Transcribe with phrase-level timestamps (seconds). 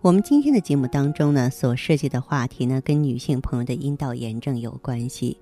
[0.00, 5.36] 我们今天的节目当中呢，所涉及的话题呢，跟女性朋友的阴道炎症有关系。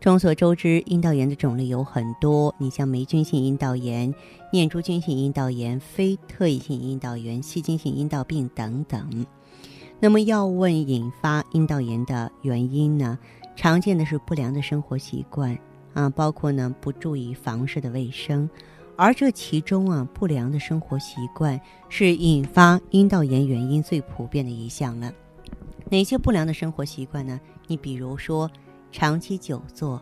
[0.00, 4.14] 众所周知，阴道炎的种类有很多，你像霉菌性阴道炎、
[4.52, 9.26] 念珠菌性阴道炎、非特异性阴道炎、细菌性阴道病等等。
[9.98, 13.18] 那么，要问引发阴道炎的原因呢？
[13.56, 15.58] 常见的是不良的生活习惯
[15.94, 18.48] 啊，包括呢不注意房事的卫生，
[18.96, 25.12] 而这其中啊，不良的生活习惯是引发阴道炎原因最普遍的一项了。
[25.90, 27.40] 哪些不良的生活习惯呢？
[27.66, 28.50] 你比如说。
[28.92, 30.00] 长期久坐，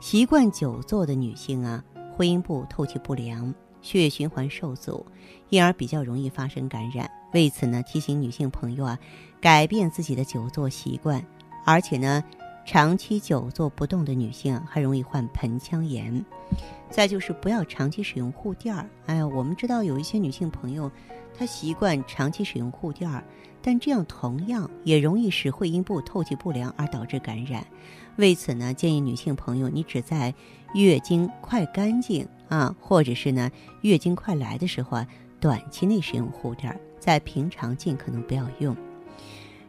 [0.00, 1.84] 习惯久坐的女性啊，
[2.16, 5.06] 会阴部透气不良，血液循环受阻，
[5.50, 7.08] 因而比较容易发生感染。
[7.32, 8.98] 为此呢，提醒女性朋友啊，
[9.40, 11.24] 改变自己的久坐习惯。
[11.64, 12.24] 而且呢，
[12.64, 16.24] 长期久坐不动的女性还容易患盆腔炎。
[16.90, 18.88] 再就是不要长期使用护垫儿。
[19.06, 20.90] 哎，我们知道有一些女性朋友，
[21.36, 23.22] 她习惯长期使用护垫儿，
[23.60, 27.66] 但这样同样也容易使会阴部透气不良而导致感染。
[28.16, 30.32] 为此呢，建议女性朋友，你只在
[30.72, 33.50] 月经快干净啊，或者是呢
[33.82, 35.06] 月经快来的时候啊，
[35.40, 38.76] 短期内使用护垫儿，在平常尽可能不要用。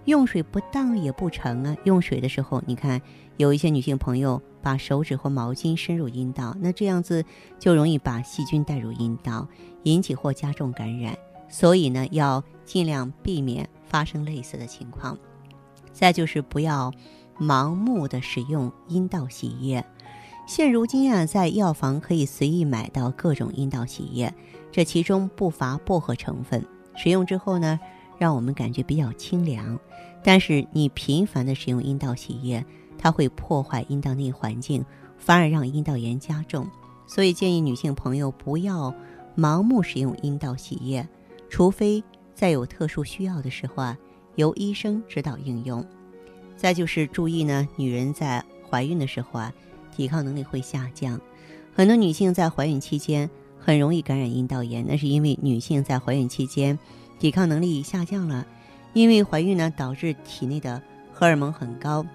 [0.06, 3.02] 用水不当也不成啊，用水的时候，你看
[3.38, 7.23] 有一些女性朋友把手指或毛巾伸入阴道，那这样子
[7.59, 9.48] 就容易把细菌带入阴道，
[9.83, 11.17] 引起或加重感染。
[11.50, 15.17] 所以呢，要尽量避免发生类似的情况。
[15.92, 16.92] 再就是不要。
[17.38, 19.86] 盲目的使用阴道洗液，
[20.48, 24.33] 现如今啊，在药房可以随意买到各种阴道洗液，
[24.71, 26.65] 这其中不乏薄荷成分。
[26.95, 27.77] 使用之后呢，
[28.17, 29.80] 让我们感觉比较清凉。
[30.23, 32.65] 但是你频繁的使用阴道洗液，
[32.98, 34.83] 它会破坏阴道内环境，
[35.17, 36.67] 反而让阴道炎加重。
[37.08, 38.93] 所以建议女性朋友不要
[39.37, 41.08] 盲目使用阴道洗液，
[41.49, 42.03] 除非
[42.33, 43.98] 在有特殊需要的时候啊，
[44.36, 45.86] 由医生指导应用。
[46.58, 49.53] 再就是注意呢，女人在怀孕的时候啊，
[49.95, 51.21] 抵抗能力会下降。
[51.76, 56.80] 很多女性在怀孕期间很容易感染阴道炎，那是因为女性在怀孕期间
[57.20, 58.45] 抵抗能力下降了。
[58.93, 60.81] 因为怀孕呢，导致体内的
[61.11, 62.05] 荷尔蒙很高，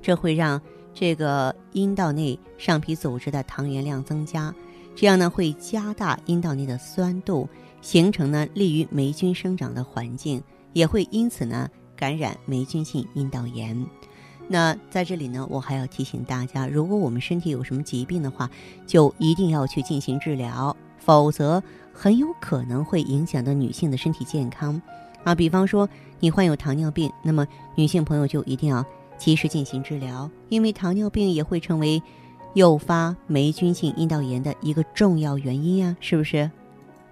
[0.00, 0.60] 这会让
[0.92, 4.54] 这个阴道内上皮组织的糖原量增加，
[4.94, 7.48] 这样呢会加大阴道内的酸度，
[7.80, 11.68] 形成呢利于霉菌生长的环境，也会因此呢。
[11.96, 13.86] 感染霉菌性阴道炎，
[14.48, 18.50] 那在这里呢，我还要提醒大家，如果我们身体有什么疾病的话，
[18.84, 21.62] 就一定要去进行治疗，否则
[21.94, 24.80] 很有可能会影响到女性的身体健康
[25.22, 25.34] 啊。
[25.34, 25.88] 比方说，
[26.18, 27.46] 你患有糖尿病，那么
[27.76, 28.84] 女性朋友就一定要
[29.16, 32.02] 及时进行治疗，因为糖尿病也会成为
[32.54, 36.50] 诱发霉菌性阴道炎的一个重要原因呀，是不是？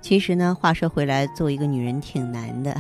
[0.01, 2.77] 其实呢，话说回来，做一个女人挺难的。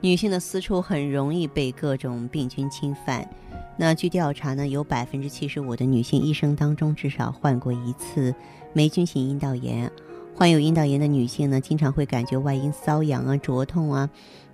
[0.00, 3.28] 女性的私处很容易被各种病菌侵犯。
[3.76, 8.34] 那据调查呢，有百分之七十五的女性一生当中至少患过一次
[8.72, 9.90] 霉菌性阴道炎。
[10.38, 14.08] 患有阴道炎的女性呢，经常会感觉外阴瘙痒啊、灼痛啊、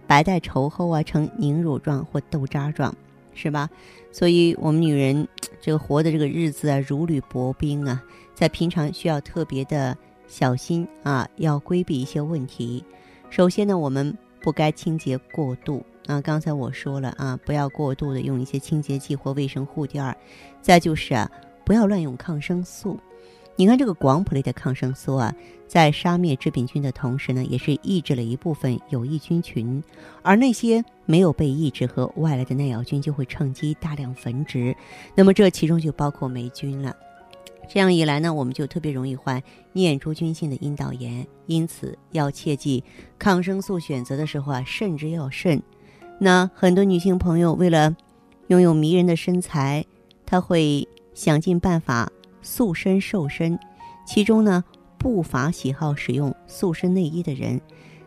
[0.06, 2.96] 白带稠厚啊、呈凝乳状或豆渣状，
[3.34, 3.68] 是吧？
[4.10, 5.28] 所以，我们女人
[5.60, 8.02] 这个活的这个日子啊，如履薄冰啊，
[8.34, 9.94] 在平常需要特别的
[10.26, 12.82] 小心啊，要规避一些问题。
[13.28, 14.16] 首先呢，我们。
[14.40, 16.20] 不该清洁过度啊！
[16.20, 20.14] 刚才我说了啊，不要过度的用一些清洁剂或卫生护垫儿。
[20.60, 21.30] 再就是啊，
[21.64, 23.00] 不要乱用抗生素。
[23.56, 25.32] 你看这个广谱类的抗生素啊，
[25.68, 29.82] 在杀灭致病菌的同时呢，也是抑制了一部分有益菌群，
[30.22, 34.76] 而那些没有被抑制和外来的耐药菌就会趁机大量繁殖。
[35.14, 36.96] 那么这其中就包括霉菌了。
[37.68, 39.42] 这样一来呢，我们就特别容易患
[39.72, 42.82] 念珠菌性的阴道炎，因此要切记
[43.18, 45.62] 抗生素选择的时候啊，慎之又慎。
[46.18, 47.96] 那很多女性朋友为了
[48.48, 49.86] 拥有迷人的身材，
[50.26, 52.12] 她会想尽办法
[52.44, 53.58] 塑身瘦身，
[54.06, 54.62] 其中呢
[54.98, 57.60] 不乏喜好使用塑身内衣的人。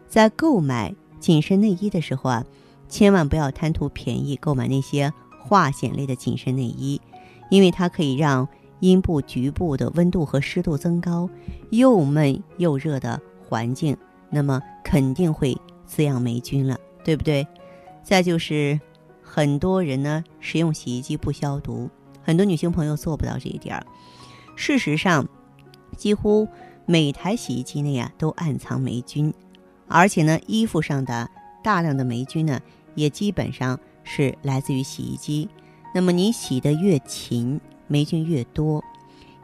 [0.08, 2.46] 在购买紧身内衣的时候啊，
[2.88, 7.02] 千万不要贪图便宜购买那些化纤类的紧身内衣，
[7.50, 8.48] 因为它可以让
[8.80, 11.30] 阴部局部的温度和湿度增高，
[11.72, 13.98] 又闷又热的环境，
[14.30, 17.46] 那么肯定会滋养霉菌了，对不对？
[18.04, 18.80] 再就是
[19.22, 21.90] 很多人呢使用洗衣机不消毒，
[22.24, 23.86] 很多女性朋友做不到这一点儿。
[24.58, 25.28] 事实上，
[25.96, 26.48] 几乎
[26.88, 29.32] 每台洗衣机内呀都暗藏霉菌，
[29.88, 31.30] 而且呢，衣服上的
[31.64, 32.60] 大量的霉菌呢，
[32.96, 35.48] 也基本上是来自于洗衣机。
[35.94, 38.84] 那么你洗的越勤，霉菌越多。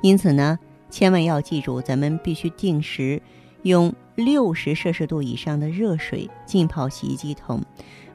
[0.01, 0.57] 因此呢，
[0.89, 3.21] 千万要记住，咱们必须定时
[3.61, 7.63] 用六十摄氏度以上的热水浸泡洗衣机桶。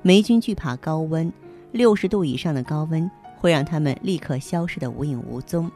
[0.03, 1.33] 霉菌惧怕高温，
[1.71, 3.09] 六十度以上的高温
[3.39, 5.71] 会让它们立刻消失的无影无踪。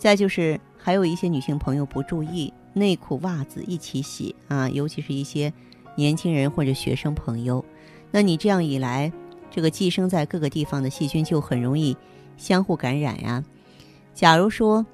[0.00, 5.52] 再就是还有一些女性朋友不注意，内裤、袜子一起洗啊，尤其是一些
[5.94, 7.62] 年轻人或者学生朋友，
[8.10, 9.12] 那你这样一来，
[9.50, 11.94] 这个寄生在各个地方的细菌就很容易
[12.38, 13.44] 相互感染呀。
[14.14, 14.86] 假如说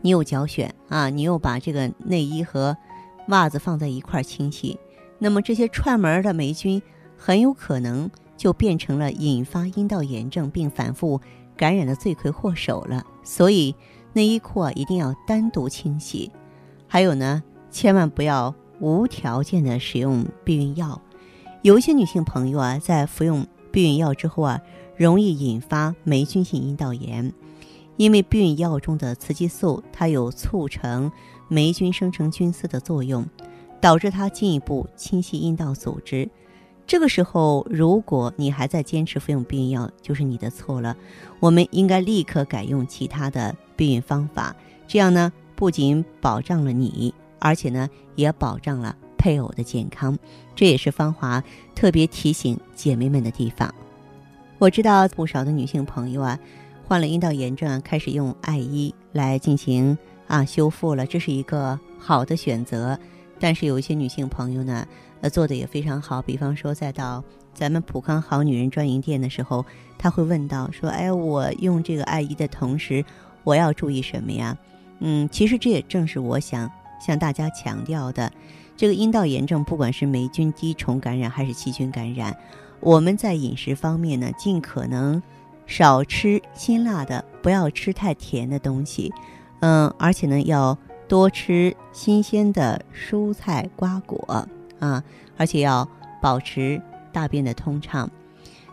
[0.00, 2.76] 你有脚癣啊，你又把这个内衣和
[3.28, 4.78] 袜子放在一块儿清洗，
[5.18, 6.80] 那么这些串门的霉菌。
[7.18, 11.18] 很有可能就变成了引发阴道炎症并反复
[11.56, 13.02] 感染的罪魁祸首了。
[13.24, 13.74] 所以
[14.16, 16.32] 内衣裤啊一定要单独清洗。
[16.88, 21.02] 还有呢，千万不要无条件的使用避孕药。
[21.60, 24.58] 有一些女性朋友啊，在服用避孕药之后啊，
[24.96, 27.30] 容易引发霉菌性阴道炎，
[27.98, 31.12] 因为避孕药中的雌激素它有促成
[31.48, 33.26] 霉菌生成菌丝的作用，
[33.82, 36.26] 导致它进一步侵袭阴道组织。
[36.86, 40.96] 这个时候，如果你还在坚持服用避孕药，就是你的错了。
[41.38, 44.54] 我们应该立刻改用其他的避孕方法，
[44.88, 50.18] 这样呢，不仅保障了你，而且呢，也保障了配偶的健康。
[50.54, 51.42] 这也是芳华
[51.74, 53.72] 特别提醒姐妹们的地方。
[54.58, 56.38] 我知道不少的女性朋友啊，
[56.86, 59.96] 患了阴道炎症啊，开始用艾依来进行
[60.26, 62.98] 啊修复了，这是一个好的选择。
[63.38, 64.86] 但是有一些女性朋友呢。
[65.22, 66.20] 呃，做的也非常好。
[66.20, 67.24] 比方说，再到
[67.54, 69.64] 咱们普康好女人专营店的时候，
[69.96, 73.02] 她会问到说：“哎，我用这个艾依的同时，
[73.46, 74.58] 我要注意什么呀？”
[74.98, 76.70] 嗯，其实这也正是我想
[77.00, 78.32] 向大家强调的。
[78.76, 82.36] 这个阴道炎症，不管是霉菌滴虫感染还是细菌感染，
[82.80, 85.22] 我们在饮食方面呢，尽可能
[85.66, 89.12] 少吃辛辣的，不要吃太甜的东西。
[89.60, 90.76] 嗯，而且呢，要
[91.08, 94.46] 多吃新鲜的蔬菜瓜果。
[94.78, 95.02] 啊，
[95.38, 95.88] 而且要
[96.20, 98.10] 保持大便的通畅。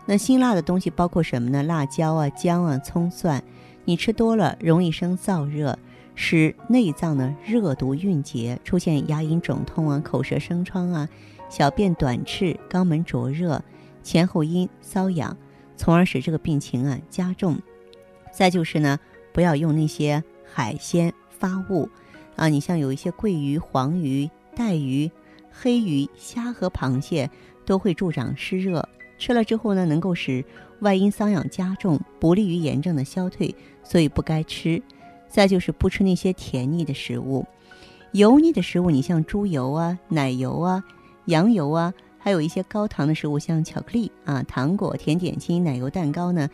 [0.04, 1.62] 那辛辣的东西包括什么呢？
[1.62, 3.42] 辣椒啊、姜啊、葱蒜，
[3.84, 5.78] 你吃多了容易生燥热，
[6.14, 11.08] 使内脏呢热毒蕴结，出现牙龈肿痛啊、口舌生疮啊、
[11.48, 13.62] 小便短赤、肛门灼热、
[14.02, 15.36] 前后阴瘙痒，
[15.76, 17.58] 从而使这个病情啊加重。
[18.32, 18.98] 再就是呢，
[19.32, 21.88] 不要用那些海鲜发物
[22.36, 25.10] 啊，你像有一些桂鱼、黄鱼、带鱼。
[25.56, 27.30] 黑鱼、虾和螃蟹
[27.64, 28.88] 都会助长湿热，
[29.18, 30.44] 吃了之后呢，能够使
[30.80, 34.82] 外阴瘙痒加重，不利于炎症的消退，所以不该吃。
[35.28, 37.44] 再就是不吃那些甜腻的食物，
[38.12, 40.84] 油腻的食物，你像猪油啊、奶油啊、
[41.24, 46.48] 羊油啊，还有一些高糖的食物，像巧克力啊、糖果、甜点心、奶油蛋糕呢，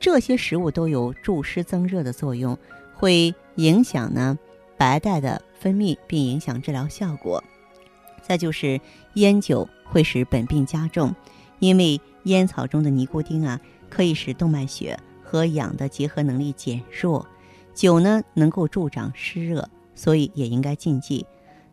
[0.00, 2.58] 这些食物都有助湿增热的作用，
[2.94, 4.36] 会影响呢
[4.76, 7.42] 白带的分泌，并影响治疗效果。
[8.20, 8.80] 再就是
[9.14, 11.14] 烟酒会使本病加重，
[11.58, 17.26] 因为烟草中的尼古丁啊，可以使动脉血和氧的结合能力减弱。
[17.74, 21.26] 酒呢能够助长湿热，所以也应该禁忌。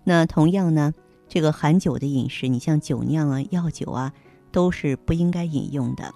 [0.03, 0.93] 那同样呢，
[1.27, 4.13] 这个含酒的饮食，你像酒酿啊、药酒啊，
[4.51, 6.11] 都是不应该饮用的。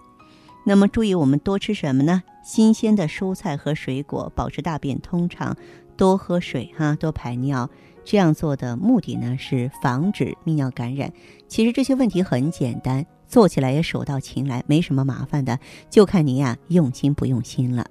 [0.65, 2.23] 那么注意，我们多吃什么呢？
[2.43, 5.55] 新鲜的蔬菜和水果，保持大便通畅，
[5.95, 7.69] 多喝水哈，多排尿。
[8.03, 11.13] 这样做的目的呢，是防止泌尿感染。
[11.47, 17.85] 其实这些问题很简单，做起来也手到擒来，没什么麻烦的，就看您呀用心不用心了。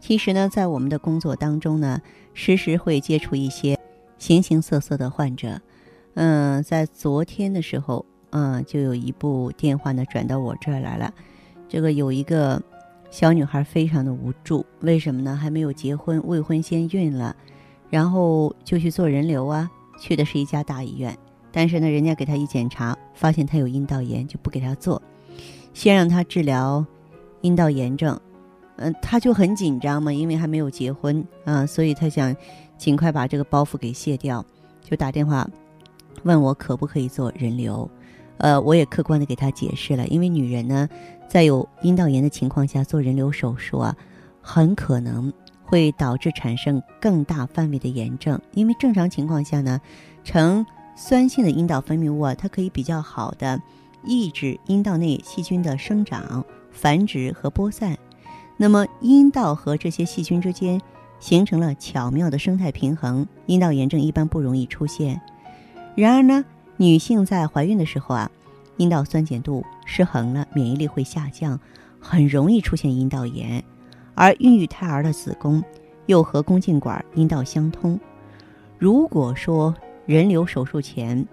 [0.00, 2.00] 其实呢，在我们的工作当中呢，
[2.34, 3.78] 时时会接触一些
[4.18, 5.60] 形形色色的患者。
[6.14, 11.12] 嗯，在昨天的时候，嗯，就有一部电话呢转到我这儿来了。
[11.68, 12.62] 这个有一个
[13.10, 15.36] 小女孩非常的无助，为什么呢？
[15.36, 17.34] 还没有结婚，未婚先孕了。
[17.90, 21.16] 然后就去做人流啊，去的是一家大医院，
[21.50, 25.00] 但是呢，人家给他一检查，发现他有阴道炎，就不给他做，
[25.72, 26.84] 先让他治疗
[27.40, 28.18] 阴道炎症。
[28.76, 32.34] 嗯，他就很紧张嘛，因为还没有结婚啊，所以他想
[32.76, 34.44] 尽快把这个包袱给卸掉，
[34.82, 35.48] 就打电话
[36.22, 37.90] 问我可不可以做人流。
[38.36, 40.88] 呃，我也客观的给他解释了，因为女人呢，
[41.28, 43.96] 在有阴道炎的情况下做人流手术啊，
[44.40, 45.32] 很可能。
[45.70, 49.78] 会导致产生更大范围的炎症，因为正常情况下呢，
[50.24, 50.64] 呈
[51.00, 53.62] 酸性的阴道分泌物啊，它可以比较好的
[54.02, 57.96] 抑制阴道内细菌的生长、繁殖和播散。
[58.56, 60.80] 那么，阴道和这些细菌之间
[61.20, 65.20] 形成了巧妙的生态平衡，阴道炎症一般不容易出现。
[65.94, 66.44] 然而呢，
[66.76, 68.28] 女性在怀孕的时候啊，
[68.76, 71.60] 阴道酸碱度失衡了，免疫力会下降，
[72.00, 73.62] 很容易出现阴道炎。
[74.16, 75.62] 而孕育胎儿的子宫
[76.06, 77.98] 又和宫颈管、阴道相通。
[78.78, 79.72] 如果说
[80.08, 81.28] 人流手术前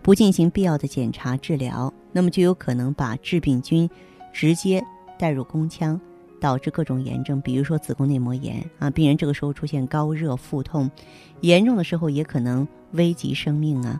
[0.00, 3.90] 不进行必要的检查治疗，那么就有可能把致病菌
[4.32, 4.82] 直接
[5.18, 6.00] 带入宫腔。
[6.40, 10.90] 导致各种炎症，比如说子宫内膜炎啊，病人这个时候出现高热、腹痛，
[11.40, 13.98] 严重的时候也可能危及生命啊。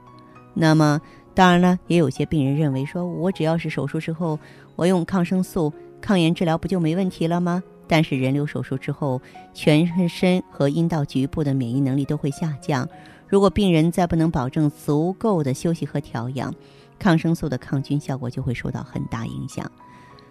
[0.52, 1.00] 那么，
[1.32, 4.38] 当然了，也有些病人认为说，我只要是手术之后，
[4.76, 5.72] 我用抗生素、
[6.02, 7.62] 抗炎治疗不就没问题了吗？
[7.86, 9.22] 但是人流手术之后，
[9.54, 12.86] 全身和阴道局部的免疫能力都会下降。
[13.34, 16.54] 如果病人再不能保证足够的休息和调养，
[17.00, 19.68] 抗生素的抗菌效果就会受到很大影响。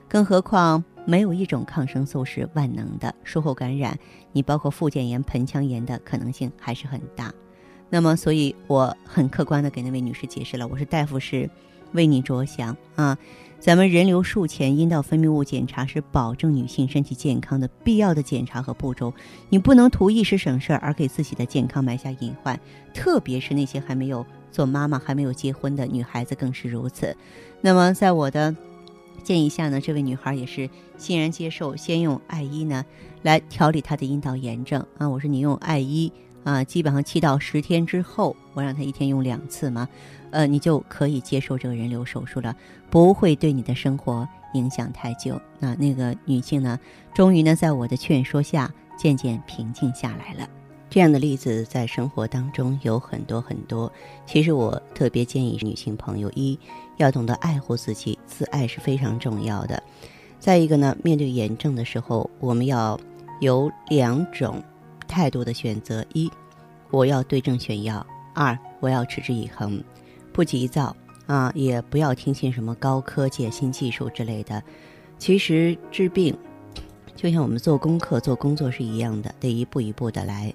[0.07, 0.81] 更何况。
[1.05, 3.99] 没有一种抗生素是万能的，术后感染，
[4.31, 7.29] 你包括附件炎、盆腔炎的可能性还是很大。
[7.89, 11.49] 那么，所以我很客观的给那位女士解释了，我说大夫是
[11.93, 13.17] 为你着想啊。
[13.59, 19.13] 咱们人流术前阴道分泌物检查是保证女性身体健康的必要的检查和步骤，
[19.49, 22.59] 你不能图一时省事儿而给自己的健康埋下隐患，
[22.93, 27.15] 特别是那些还没有做妈妈、还没有结婚的女孩子更是如此。
[27.61, 28.55] 那么，在我的。
[29.23, 32.83] 建议下呢，这位女孩也是欣然接受，先用艾依呢
[33.21, 35.07] 来调理她的阴道炎症啊。
[35.07, 36.11] 我说你用艾依
[36.43, 39.87] 啊，基本上七到十天之后，我让她一天用两次嘛，
[40.31, 42.55] 呃，你就可以接受这个人流手术了，
[42.89, 45.39] 不会对你的生活影响太久。
[45.59, 46.79] 那那个女性呢，
[47.13, 50.47] 终于呢，在我的劝说下，渐渐平静下来了。
[50.89, 53.91] 这样的例子在生活当中有很多很多。
[54.27, 56.59] 其实我特别建议女性朋友：一
[56.97, 59.75] 要懂得爱护自己，自爱是非常重要的；
[60.39, 62.99] 再一个呢，面对炎症的时候，我们要
[63.39, 64.63] 有两种
[65.13, 66.27] 态度的选择：一，
[66.89, 68.03] 我要对症选药；
[68.33, 69.83] 二，我要持之以恒，
[70.31, 70.95] 不急躁
[71.27, 74.63] 啊，也不要听信什么高科技、新技术之类的。
[75.19, 76.35] 其实治病。
[77.15, 80.51] 就像我们做功课、做工作是一样的，得一步一步的来。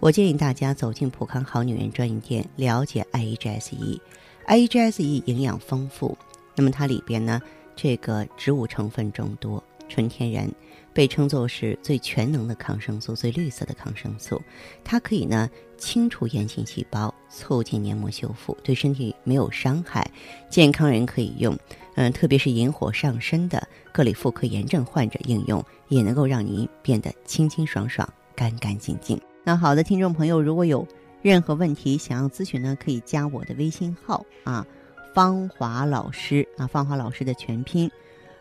[0.00, 4.00] 我建议大家走进普康好女人专营店，了解 IEGSE。
[4.48, 6.18] IEGSE 营养丰富，
[6.56, 7.40] 那么它里边呢，
[7.76, 10.50] 这个植物成分众多，纯天然，
[10.92, 14.40] 被称作是最全能的抗生素，最绿色的抗生素。
[14.84, 20.08] 它可以呢清除炎性细胞，促进黏膜修复，对身体没有伤害，
[20.48, 21.56] 健康人可以用。
[21.96, 29.20] 嗯，特别是引火上身的各类妇科炎症患者应用，也能够让您变得清清爽爽、干干净净。
[29.44, 30.86] 那好的，听众朋友，如果有
[31.22, 34.66] 任何问题想要咨询呢，可以加我的微信号啊，
[35.14, 37.90] 芳华老师啊，芳华老师的全拼。